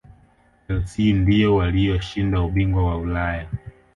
[0.67, 3.47] chelsea ndiyo waliyoshinda ubingwa wa ulaya